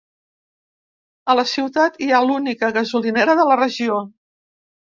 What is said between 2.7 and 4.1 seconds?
gasolinera de la regió.